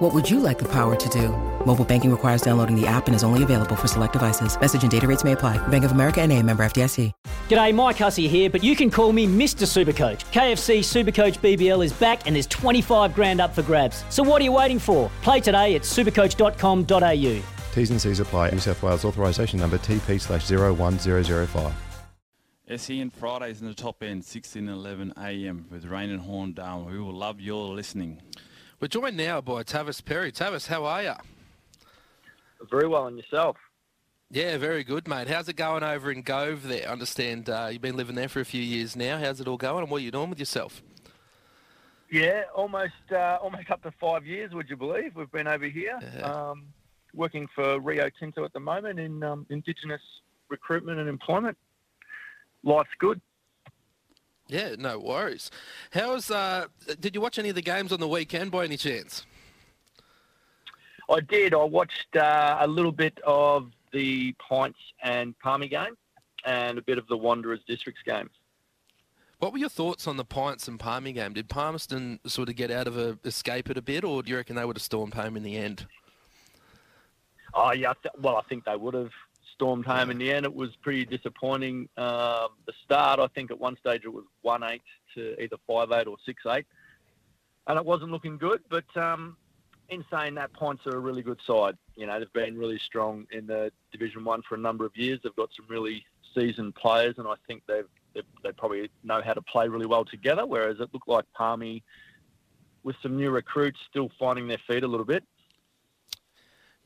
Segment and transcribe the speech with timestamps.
[0.00, 1.28] What would you like the power to do?
[1.66, 4.58] Mobile banking requires downloading the app and is only available for select devices.
[4.58, 5.58] Message and data rates may apply.
[5.68, 7.12] Bank of America and a member FDIC.
[7.50, 9.66] G'day, Mike Hussey here, but you can call me Mr.
[9.68, 10.24] Supercoach.
[10.32, 14.02] KFC Supercoach BBL is back and there's 25 grand up for grabs.
[14.08, 15.10] So what are you waiting for?
[15.20, 17.42] Play today at supercoach.com.au.
[17.74, 18.52] T's and C's apply.
[18.52, 21.74] New South Wales authorisation number TP slash 01005.
[22.74, 25.66] SEN Fridays in the top end, 16 and 11 a.m.
[25.70, 26.86] with Rain and Horn down.
[26.86, 28.22] We will love your listening.
[28.80, 30.32] We're joined now by Tavis Perry.
[30.32, 31.12] Tavis, how are you?
[32.70, 33.58] Very well, and yourself?
[34.30, 35.28] Yeah, very good, mate.
[35.28, 36.88] How's it going over in Gove there?
[36.88, 39.18] I understand uh, you've been living there for a few years now.
[39.18, 40.82] How's it all going, and what are you doing with yourself?
[42.10, 45.14] Yeah, almost uh, almost up to five years, would you believe?
[45.14, 46.20] We've been over here Yeah.
[46.22, 46.64] um,
[47.14, 50.00] working for Rio Tinto at the moment in um, Indigenous
[50.48, 51.58] recruitment and employment.
[52.64, 53.20] Life's good.
[54.50, 55.50] Yeah, no worries.
[55.92, 56.66] How's uh,
[56.98, 59.24] did you watch any of the games on the weekend by any chance?
[61.08, 61.54] I did.
[61.54, 65.96] I watched uh, a little bit of the Pints and Palmy game
[66.44, 68.28] and a bit of the Wanderers Districts game.
[69.38, 71.32] What were your thoughts on the Pints and Palmy game?
[71.32, 74.36] Did Palmerston sort of get out of a escape it a bit, or do you
[74.36, 75.86] reckon they would have stormed home in the end?
[77.54, 79.12] Oh yeah, well I think they would have
[79.60, 80.46] stormed home in the end.
[80.46, 81.86] It was pretty disappointing.
[81.98, 84.80] Um, the start, I think at one stage it was one eight
[85.14, 86.64] to either five eight or six eight,
[87.66, 88.62] and it wasn't looking good.
[88.70, 89.36] But um,
[89.90, 91.76] in saying that, Pints are a really good side.
[91.94, 95.20] You know they've been really strong in the Division One for a number of years.
[95.22, 99.34] They've got some really seasoned players, and I think they've, they've they probably know how
[99.34, 100.46] to play really well together.
[100.46, 101.82] Whereas it looked like Palmy,
[102.82, 105.22] with some new recruits, still finding their feet a little bit.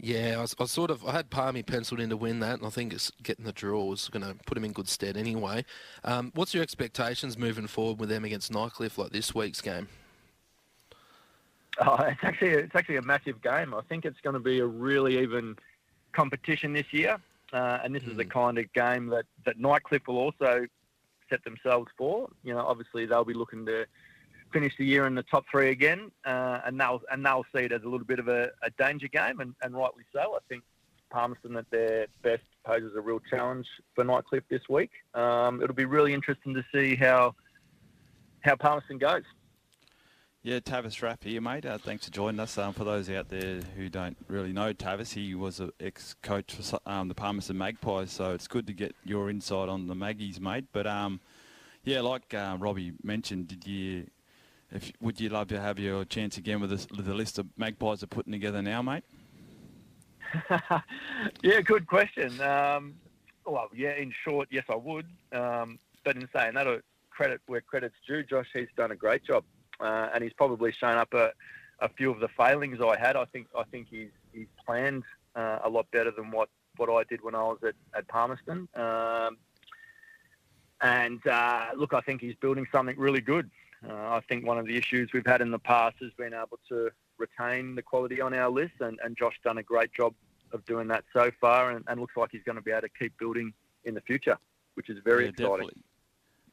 [0.04, 2.66] Yeah, I was, I sort of I had Palmy penciled in to win that, and
[2.66, 5.64] I think it's getting the draw was going to put him in good stead anyway.
[6.04, 9.88] Um, what's your expectations moving forward with them against Nightcliff like this week's game?
[11.80, 13.72] Oh, it's actually it's actually a massive game.
[13.72, 15.56] I think it's going to be a really even
[16.12, 17.16] competition this year,
[17.54, 20.66] uh, and this is the kind of game that that Nightcliff will also
[21.30, 22.28] set themselves for.
[22.42, 23.86] You know, obviously they'll be looking to
[24.54, 27.72] finish the year in the top three again, uh, and they'll and they'll see it
[27.72, 30.20] as a little bit of a, a danger game, and, and rightly so.
[30.34, 30.62] I think
[31.10, 34.90] Palmerston at their best poses a real challenge for Nightcliff this week.
[35.14, 37.34] Um, it'll be really interesting to see how
[38.40, 39.24] how Palmerston goes.
[40.42, 41.64] Yeah, Tavis Rapp here, mate.
[41.64, 42.58] Uh, thanks for joining us.
[42.58, 46.78] Um, for those out there who don't really know Tavis, he was an ex-coach for
[46.84, 50.66] um, the Palmerston Magpies, so it's good to get your insight on the Maggies, mate.
[50.70, 51.20] But um,
[51.84, 54.06] yeah, like uh, Robbie mentioned, did you,
[54.70, 57.46] if would you love to have your chance again with, this, with the list of
[57.56, 59.04] Magpies are putting together now, mate?
[61.42, 62.40] yeah, good question.
[62.40, 62.94] Um,
[63.46, 65.06] well, yeah, in short, yes, I would.
[65.32, 69.44] Um, but in saying that, credit where credit's due, Josh, he's done a great job,
[69.80, 71.30] uh, and he's probably shown up a,
[71.80, 73.16] a few of the failings I had.
[73.16, 75.04] I think I think he's he's planned
[75.36, 78.68] uh, a lot better than what, what I did when I was at, at Palmerston.
[78.74, 79.38] Um,
[80.80, 83.50] and uh, look, I think he's building something really good.
[83.88, 86.58] Uh, I think one of the issues we've had in the past has been able
[86.68, 90.14] to retain the quality on our list, and, and Josh done a great job
[90.52, 92.88] of doing that so far, and, and looks like he's going to be able to
[92.88, 93.52] keep building
[93.84, 94.38] in the future,
[94.74, 95.50] which is very yeah, exciting.
[95.50, 95.82] Definitely.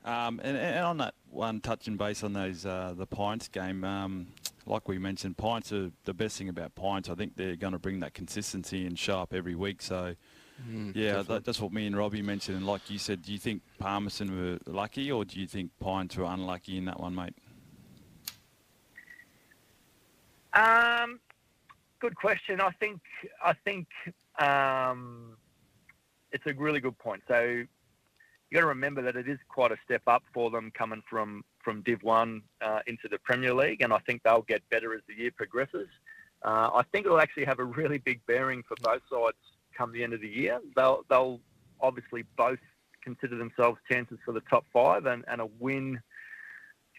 [0.04, 4.28] Um, and, and on that one, touching base on those uh, the Pints game, um,
[4.66, 7.10] like we mentioned, Pints are the best thing about Pints.
[7.10, 9.82] I think they're going to bring that consistency and show up every week.
[9.82, 10.16] So,
[10.70, 12.58] Mm, yeah, that, that's what me and Robbie mentioned.
[12.58, 16.18] And like you said, do you think Palmerston were lucky, or do you think Pints
[16.18, 17.36] were unlucky in that one, mate?
[20.54, 21.20] Um,
[22.00, 22.60] good question.
[22.60, 23.00] I think
[23.44, 23.88] I think
[24.38, 25.38] um,
[26.32, 27.24] it's a really good point.
[27.28, 27.68] So you
[28.54, 31.82] got to remember that it is quite a step up for them coming from from
[31.84, 35.16] Div One uh, into the Premier League, and I think they'll get better as the
[35.16, 35.88] year progresses.
[36.44, 39.38] Uh, I think it'll actually have a really big bearing for both sides
[39.82, 40.60] come the end of the year.
[40.76, 41.40] They'll they'll
[41.80, 42.60] obviously both
[43.04, 46.00] consider themselves chances for the top five, and, and a win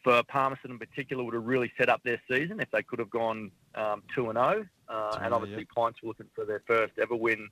[0.02, 3.10] for Palmerston in particular would have really set up their season if they could have
[3.10, 4.66] gone um, two and zero.
[4.88, 7.48] Uh, and obviously, Pints were looking for their first ever win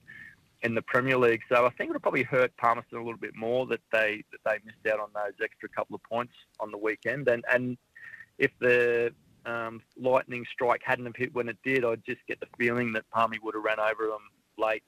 [0.62, 1.41] in the Premier League.
[1.50, 4.59] So I think it'll probably hurt Palmerston a little bit more that they that they
[4.65, 7.29] missed out on those extra couple of points on the weekend.
[7.29, 7.79] And and
[8.38, 9.15] if the
[9.47, 13.09] um, lightning strike hadn't have hit when it did, I'd just get the feeling that
[13.11, 14.29] Palmy would have ran over them
[14.59, 14.82] late.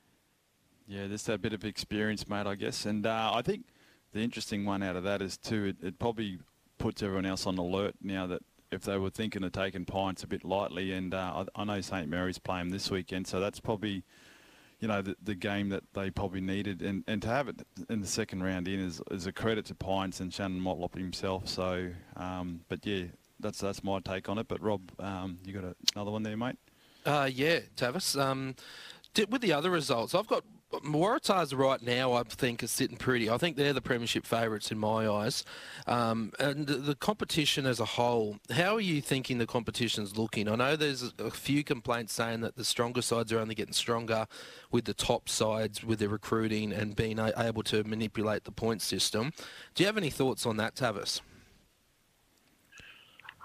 [0.87, 2.87] Yeah, just that bit of experience, mate, I guess.
[2.87, 3.67] And uh, I think
[4.13, 5.65] the interesting one out of that is too.
[5.65, 6.39] It, it probably
[6.79, 10.27] puts everyone else on alert now that if they were thinking of taking pints a
[10.27, 14.03] bit lightly, and uh, I, I know St Mary's playing this weekend, so that's probably
[14.83, 16.83] you know, the, the game that they probably needed.
[16.83, 19.77] And, and to have it in the second round in is, is a credit to
[19.77, 21.49] Pints and Shannon Motlop himself.
[21.49, 23.05] So, um, but yeah,
[23.39, 24.49] that's that's my take on it.
[24.49, 26.57] But Rob, um, you got a, another one there, mate?
[27.07, 28.21] Uh, yeah, Tavis.
[28.21, 28.57] Um,
[29.29, 33.29] with the other results, I've got Waratahs right now, I think, are sitting pretty.
[33.29, 35.45] I think they're the premiership favourites in my eyes.
[35.87, 40.49] Um, and the, competition as a whole, how are you thinking the competition's looking?
[40.49, 44.27] I know there's a few complaints saying that the stronger sides are only getting stronger
[44.71, 49.33] with the top sides with their recruiting and being able to manipulate the point system.
[49.75, 51.21] Do you have any thoughts on that, Tavis?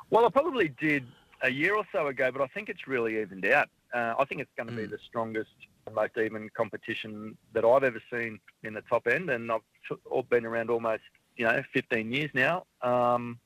[0.10, 1.06] Well, I probably did
[1.44, 3.68] a year or so ago, but I think it's really evened out.
[3.94, 4.78] Uh, I think it's going to mm.
[4.78, 5.52] be the strongest
[5.88, 10.46] the most even competition that I've ever seen in the top end, and I've been
[10.46, 11.04] around almost
[11.38, 12.66] you know 15 years now.
[12.82, 13.40] Um,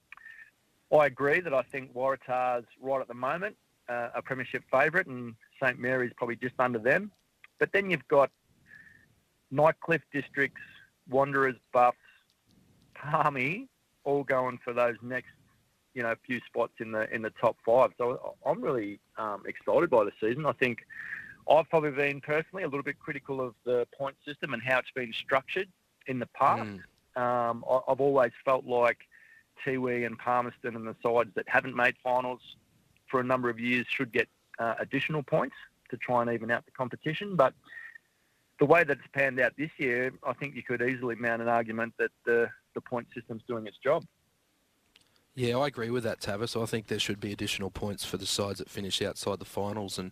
[0.93, 3.55] I agree that I think Waratahs right at the moment
[3.87, 7.11] uh, a premiership favourite, and St Mary's probably just under them.
[7.59, 8.31] But then you've got
[9.53, 10.61] Nightcliff districts,
[11.09, 11.97] Wanderers, Buffs,
[12.95, 13.67] Palmy,
[14.03, 15.29] all going for those next
[15.93, 17.91] you know few spots in the in the top five.
[17.97, 20.45] So I'm really um, excited by the season.
[20.45, 20.79] I think
[21.49, 24.91] I've probably been personally a little bit critical of the point system and how it's
[24.91, 25.67] been structured
[26.07, 26.69] in the past.
[27.15, 27.21] Mm.
[27.21, 28.99] Um, I, have always felt like
[29.65, 32.39] Tiwi and Palmerston and the sides that haven't made finals
[33.07, 34.27] for a number of years should get
[34.59, 35.55] uh, additional points
[35.89, 37.35] to try and even out the competition.
[37.35, 37.53] But
[38.59, 41.47] the way that it's panned out this year, I think you could easily mount an
[41.47, 44.05] argument that the, the point system's doing its job.
[45.35, 46.61] Yeah, I agree with that, Tavis.
[46.61, 49.97] I think there should be additional points for the sides that finish outside the finals
[49.97, 50.11] and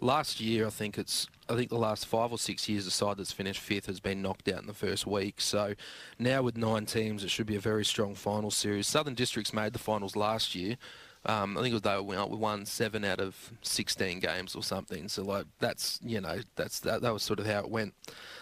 [0.00, 3.18] last year, I think it's I think the last five or six years, the side
[3.18, 5.40] that's finished fifth has been knocked out in the first week.
[5.40, 5.74] So
[6.18, 8.88] now with nine teams, it should be a very strong final series.
[8.88, 10.76] Southern Districts made the finals last year.
[11.26, 11.98] Um, I think it was they
[12.36, 15.08] won seven out of 16 games or something.
[15.08, 17.94] So like that's you know that's that, that was sort of how it went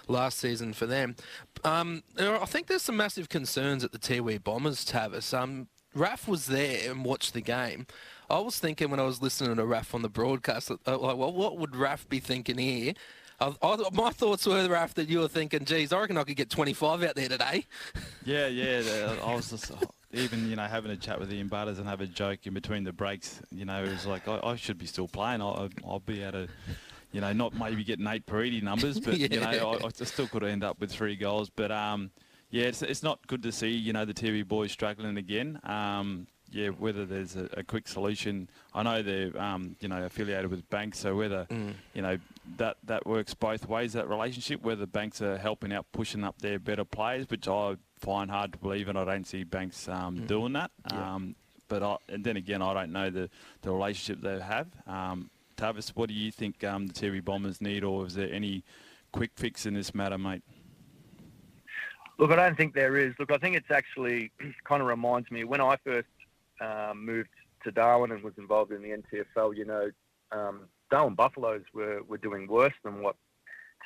[0.06, 1.16] last season for them.
[1.64, 5.36] Um, I think there's some massive concerns at the Tiwi Bombers, Tavis.
[5.36, 7.86] Um, Raf was there and watched the game.
[8.28, 11.32] I was thinking when I was listening to Raf on the broadcast, uh, like, well,
[11.32, 12.94] what would Raf be thinking here?
[13.40, 16.36] I, I, my thoughts were, Raf, that you were thinking, geez, I reckon I could
[16.36, 17.66] get 25 out there today.
[18.26, 19.16] Yeah, yeah.
[19.22, 19.70] I was just
[20.10, 22.82] even, you know, having a chat with Ian Butters and have a joke in between
[22.82, 23.42] the breaks.
[23.52, 25.42] You know, it was like, I, I should be still playing.
[25.42, 26.48] I'll, I'll be able to
[27.14, 29.28] you know, not maybe get Nate Paridi numbers, but yeah.
[29.30, 31.48] you know, I, I, still could end up with three goals.
[31.48, 32.10] But um,
[32.54, 35.58] yeah, it's, it's not good to see you know the Tiwi boys struggling again.
[35.64, 38.48] Um, yeah, whether there's a, a, quick solution.
[38.72, 41.74] I know they're um, you know affiliated with banks, so whether mm.
[41.94, 42.16] you know
[42.58, 44.62] that that works both ways that relationship.
[44.62, 48.58] Whether banks are helping out, pushing up their better players, which I find hard to
[48.58, 50.26] believe, and I don't see banks um, mm.
[50.28, 50.70] doing that.
[50.92, 51.14] Yeah.
[51.14, 51.34] Um,
[51.66, 53.30] but I, and then again, I don't know the,
[53.62, 54.68] the relationship they have.
[54.86, 58.62] Um, Tavis, what do you think um, the Tiwi Bombers need, or is there any
[59.10, 60.44] quick fix in this matter, mate?
[62.18, 63.14] Look, I don't think there is.
[63.18, 64.30] Look, I think it's actually
[64.64, 66.08] kind of reminds me when I first
[66.60, 67.30] um, moved
[67.64, 69.90] to Darwin and was involved in the NTFL, you know,
[70.32, 73.16] um, Darwin Buffaloes were, were doing worse than what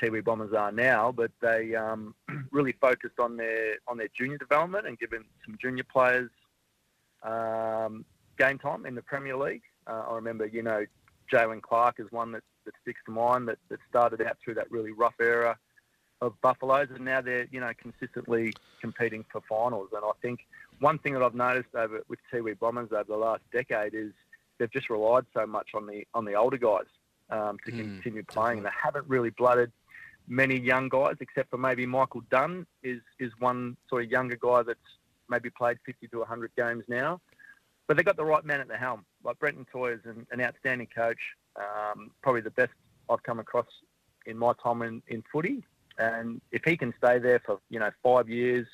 [0.03, 2.15] Tiwi Bombers are now, but they um,
[2.51, 6.31] really focused on their on their junior development and given some junior players
[7.23, 8.05] um,
[8.38, 9.62] game time in the Premier League.
[9.87, 10.85] Uh, I remember, you know,
[11.33, 14.71] Jalen Clark is one that, that sticks to mind that, that started out through that
[14.71, 15.59] really rough era
[16.21, 19.89] of Buffaloes, and now they're you know consistently competing for finals.
[19.95, 20.41] And I think
[20.81, 24.13] one thing that I've noticed over with Tiwi Bombers over the last decade is
[24.59, 26.87] they've just relied so much on the on the older guys
[27.31, 28.59] um, to mm, continue playing.
[28.59, 29.73] And they haven't really blooded
[30.27, 34.63] many young guys, except for maybe Michael Dunn is is one sort of younger guy
[34.63, 34.79] that's
[35.29, 37.21] maybe played 50 to 100 games now.
[37.87, 39.05] But they've got the right man at the helm.
[39.25, 41.19] Like Brenton Toy is an, an outstanding coach,
[41.57, 42.73] um, probably the best
[43.09, 43.67] I've come across
[44.27, 45.65] in my time in, in footy.
[45.99, 48.67] And if he can stay there for you know five years,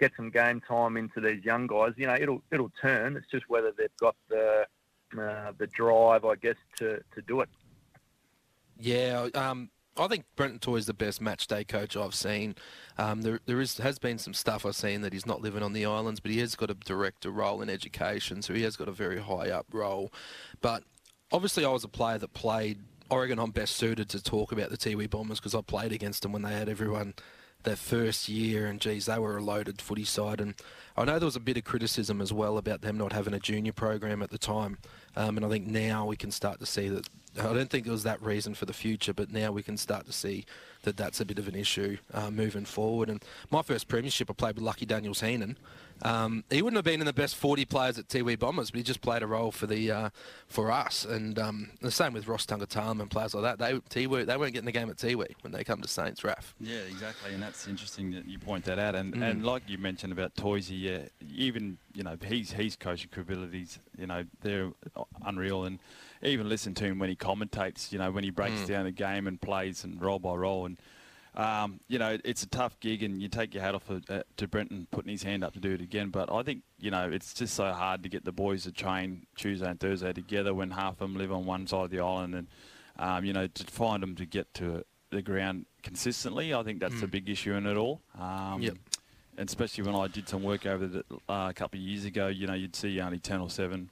[0.00, 3.16] get some game time into these young guys, you know it'll it'll turn.
[3.16, 4.66] It's just whether they've got the
[5.16, 7.48] uh, the drive, I guess, to, to do it.
[8.78, 12.54] Yeah, um, I think Brenton Toy is the best match day coach I've seen.
[12.98, 15.72] Um, there, there is has been some stuff I've seen that he's not living on
[15.72, 18.88] the islands, but he has got a director role in education, so he has got
[18.88, 20.12] a very high up role.
[20.60, 20.84] But
[21.32, 22.78] obviously, I was a player that played
[23.10, 26.32] Oregon, I'm best suited to talk about the Tiwi Bombers because I played against them
[26.32, 27.14] when they had everyone
[27.64, 30.40] their first year, and geez, they were a loaded footy side.
[30.40, 30.54] And
[30.96, 33.40] I know there was a bit of criticism as well about them not having a
[33.40, 34.78] junior program at the time.
[35.16, 37.08] Um, and I think now we can start to see that.
[37.38, 40.06] I don't think it was that reason for the future, but now we can start
[40.06, 40.44] to see
[40.82, 43.08] that that's a bit of an issue uh, moving forward.
[43.10, 45.56] And my first premiership, I played with Lucky Daniels Heenan.
[46.02, 48.82] Um, he wouldn't have been in the best 40 players at Tiwi Bombers, but he
[48.84, 50.10] just played a role for the uh,
[50.46, 51.04] for us.
[51.04, 53.58] And um, the same with Ross Tungatalum and players like that.
[53.58, 56.54] They Tiwi, they weren't getting the game at Tiwi when they come to Saints, Raf.
[56.60, 58.94] Yeah, exactly, and that's interesting that you point that out.
[58.94, 59.22] And mm.
[59.22, 61.00] and like you mentioned about Toysey, yeah,
[61.34, 64.70] even you know he's his coaching abilities, you know, they're
[65.24, 65.64] unreal.
[65.64, 65.78] And
[66.22, 68.66] even listen to him when he commentates, you know, when he breaks mm.
[68.66, 70.78] down the game and plays and roll by roll and
[71.38, 74.48] um, you know, it's a tough gig, and you take your hat off uh, to
[74.48, 76.10] Brenton putting his hand up to do it again.
[76.10, 79.24] But I think you know it's just so hard to get the boys to train
[79.36, 82.34] Tuesday and Thursday together when half of them live on one side of the island,
[82.34, 82.48] and
[82.98, 86.52] um, you know to find them to get to the ground consistently.
[86.52, 87.04] I think that's mm.
[87.04, 88.00] a big issue in it all.
[88.18, 88.74] Um, yep.
[89.36, 92.26] And especially when I did some work over the, uh, a couple of years ago,
[92.26, 93.90] you know, you'd see only ten or seven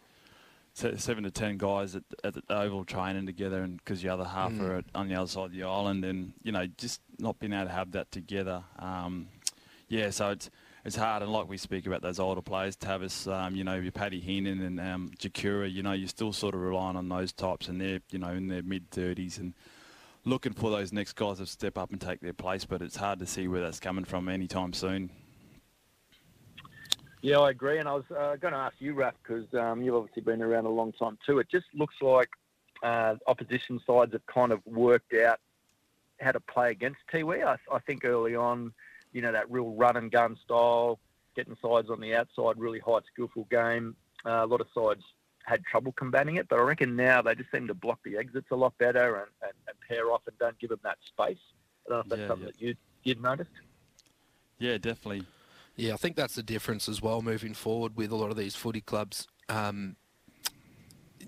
[0.76, 4.52] seven to ten guys at, at the oval training together, and because the other half
[4.52, 4.61] mm.
[4.61, 7.66] are on the other side of the island, and you know just not being able
[7.66, 8.62] to have that together.
[8.78, 9.28] Um,
[9.88, 10.50] yeah, so it's
[10.85, 13.92] it's hard, and like we speak about those older players, Tavis, um, you know, your
[13.92, 17.68] Paddy Heenan and um, Jakura, you know, you're still sort of relying on those types,
[17.68, 19.54] and they're you know in their mid thirties and
[20.25, 23.21] looking for those next guys to step up and take their place, but it's hard
[23.21, 25.11] to see where that's coming from anytime soon.
[27.26, 27.78] Yeah, I agree.
[27.78, 30.64] And I was uh, going to ask you, Raf, because um, you've obviously been around
[30.64, 31.40] a long time too.
[31.40, 32.28] It just looks like
[32.85, 35.40] uh, opposition sides have kind of worked out
[36.21, 37.45] how to play against Tiwi.
[37.45, 38.73] I, I think early on,
[39.12, 41.00] you know, that real run and gun style,
[41.35, 43.97] getting sides on the outside, really high skillful game.
[44.25, 45.02] Uh, a lot of sides
[45.47, 48.52] had trouble combating it, but I reckon now they just seem to block the exits
[48.52, 51.38] a lot better and, and, and pair off and don't give them that space.
[51.88, 52.52] I don't know if that's yeah, something yeah.
[52.52, 53.50] that you'd, you'd noticed.
[54.61, 55.26] Yeah, definitely.
[55.76, 58.56] Yeah, I think that's the difference as well moving forward with a lot of these
[58.56, 59.26] footy clubs.
[59.50, 59.97] Um,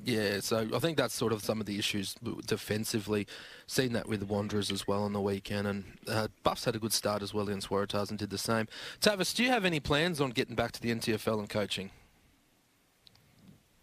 [0.04, 2.14] yeah, so I think that's sort of some of the issues
[2.46, 3.26] defensively.
[3.66, 6.78] Seen that with the Wanderers as well on the weekend, and uh, Buffs had a
[6.78, 8.68] good start as well against Waratahs and did the same.
[9.00, 11.90] Tavis, do you have any plans on getting back to the NTFL and coaching?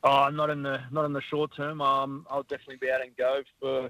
[0.03, 1.81] Oh, not in the not in the short term.
[1.81, 3.89] Um, I'll definitely be out and go for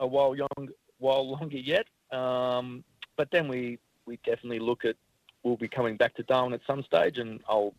[0.00, 0.68] a while young,
[0.98, 1.86] while longer yet.
[2.12, 2.84] Um,
[3.16, 4.96] but then we we definitely look at
[5.46, 7.72] will be coming back to Darwin at some stage, and I'll,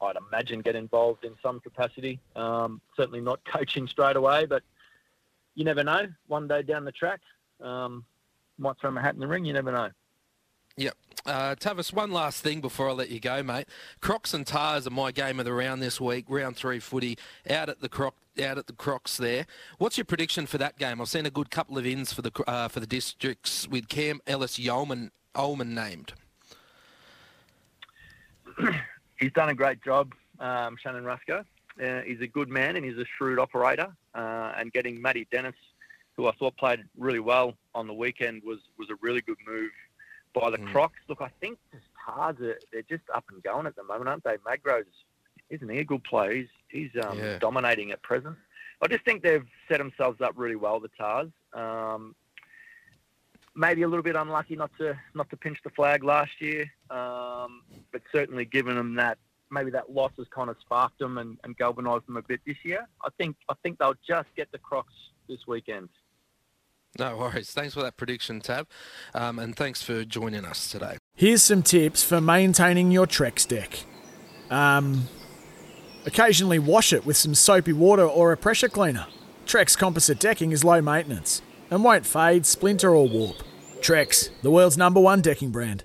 [0.00, 2.20] I'd imagine, get involved in some capacity.
[2.36, 4.62] Um, certainly not coaching straight away, but
[5.54, 6.06] you never know.
[6.28, 7.20] One day down the track,
[7.60, 8.04] um,
[8.58, 9.44] might throw my hat in the ring.
[9.44, 9.90] You never know.
[10.76, 10.94] Yep.
[11.26, 13.66] Uh, Tavis, one last thing before I let you go, mate.
[14.00, 16.24] Crocs and Tahs are my game of the round this week.
[16.28, 17.18] Round three footy
[17.50, 19.46] out at the Croc, out at the Crocs there.
[19.78, 21.00] What's your prediction for that game?
[21.00, 24.20] I've seen a good couple of ins for the uh, for the districts with Cam
[24.26, 26.14] Ellis-Yolmen Ullman named.
[29.18, 31.44] he's done a great job, um, Shannon Rusca.
[31.82, 33.88] Uh, he's a good man and he's a shrewd operator.
[34.14, 35.54] Uh, and getting Matty Dennis,
[36.16, 39.70] who I thought played really well on the weekend, was was a really good move
[40.34, 40.70] by the mm.
[40.70, 40.98] Crocs.
[41.08, 44.24] Look, I think the Stars are they're just up and going at the moment, aren't
[44.24, 44.36] they?
[44.44, 44.84] Magro's
[45.50, 46.32] isn't he a good player?
[46.32, 47.38] He's he's um, yeah.
[47.38, 48.36] dominating at present.
[48.82, 51.28] I just think they've set themselves up really well, the Tahs.
[51.52, 52.16] Um,
[53.54, 57.62] maybe a little bit unlucky not to not to pinch the flag last year, um,
[57.92, 59.18] but certainly given them that
[59.50, 62.56] maybe that loss has kind of sparked them and, and galvanised them a bit this
[62.64, 62.86] year.
[63.04, 64.94] I think I think they'll just get the Crocs
[65.28, 65.88] this weekend.
[66.98, 67.50] No worries.
[67.52, 68.68] Thanks for that prediction, Tab,
[69.14, 70.98] um, and thanks for joining us today.
[71.14, 73.84] Here's some tips for maintaining your Trex deck.
[74.50, 75.08] Um,
[76.04, 79.06] occasionally wash it with some soapy water or a pressure cleaner.
[79.46, 81.40] Trex composite decking is low maintenance
[81.72, 83.36] and won't fade, splinter, or warp.
[83.80, 85.84] Trex, the world's number one decking brand.